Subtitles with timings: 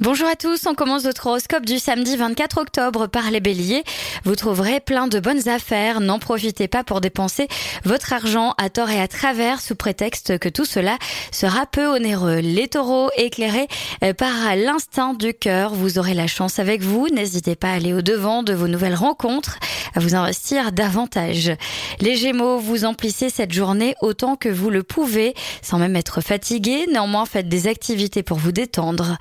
[0.00, 3.84] Bonjour à tous, on commence votre horoscope du samedi 24 octobre par les béliers.
[4.24, 7.46] Vous trouverez plein de bonnes affaires, n'en profitez pas pour dépenser
[7.84, 10.96] votre argent à tort et à travers sous prétexte que tout cela
[11.30, 12.38] sera peu onéreux.
[12.38, 13.68] Les taureaux éclairés
[14.02, 17.92] euh, par l'instinct du cœur, vous aurez la chance avec vous, n'hésitez pas à aller
[17.92, 19.58] au devant de vos nouvelles rencontres,
[19.94, 21.52] à vous investir davantage.
[22.00, 26.86] Les gémeaux, vous emplissez cette journée autant que vous le pouvez, sans même être fatigué,
[26.90, 29.18] néanmoins faites des activités pour vous détendre.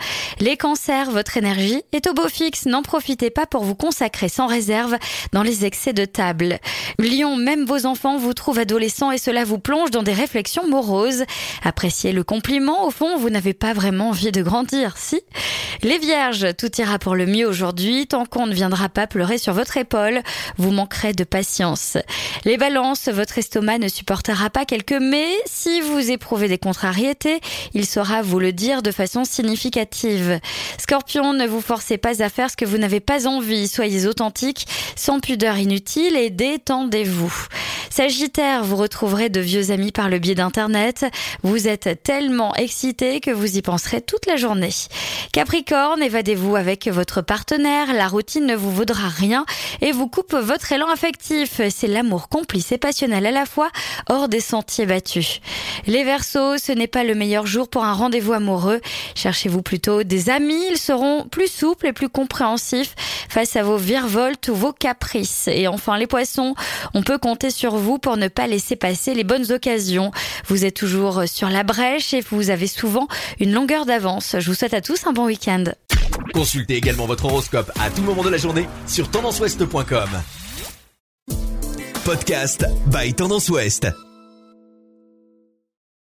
[0.62, 2.68] Cancer, votre énergie est au beau fixe.
[2.68, 4.96] N'en profitez pas pour vous consacrer sans réserve
[5.34, 6.60] dans les excès de table.
[7.00, 11.24] Lion, même vos enfants vous trouvent adolescents et cela vous plonge dans des réflexions moroses.
[11.64, 12.86] Appréciez le compliment.
[12.86, 15.22] Au fond, vous n'avez pas vraiment envie de grandir, si?
[15.84, 18.06] Les vierges, tout ira pour le mieux aujourd'hui.
[18.06, 20.22] Tant qu'on ne viendra pas pleurer sur votre épaule,
[20.58, 21.98] vous manquerez de patience.
[22.46, 25.28] Les balances, votre estomac ne supportera pas quelques mais.
[25.48, 27.42] Si vous éprouvez des contrariétés,
[27.74, 30.40] il saura vous le dire de façon significative.
[30.78, 33.68] Scorpion, ne vous forcez pas à faire ce que vous n'avez pas envie.
[33.68, 37.48] Soyez authentique, sans pudeur inutile et détendez-vous.
[37.92, 41.06] Sagittaire, vous retrouverez de vieux amis par le biais d'Internet.
[41.44, 44.70] Vous êtes tellement excité que vous y penserez toute la journée.
[45.34, 47.94] Capricorne, évadez-vous avec votre partenaire.
[47.94, 49.46] La routine ne vous vaudra rien
[49.82, 51.60] et vous coupe votre élan affectif.
[51.70, 53.70] C'est l'amour complice et passionnel à la fois
[54.08, 55.42] hors des sentiers battus.
[55.86, 58.80] Les Verseaux, ce n'est pas le meilleur jour pour un rendez-vous amoureux.
[59.16, 60.64] Cherchez-vous plutôt des amis.
[60.72, 62.96] Ils seront plus souples et plus compréhensifs
[63.28, 65.50] face à vos virevoltes ou vos caprices.
[65.52, 66.56] Et enfin, les Poissons,
[66.94, 70.12] on peut compter sur vous pour ne pas laisser passer les bonnes occasions.
[70.48, 73.08] Vous êtes toujours sur la brèche et vous avez souvent
[73.40, 74.36] une longueur d'avance.
[74.40, 75.66] Je vous souhaite à tous un bon week-end.
[76.34, 80.10] Consultez également votre horoscope à tout moment de la journée sur tendanceouest.com.
[82.06, 84.11] Podcast by Tendance Ouest.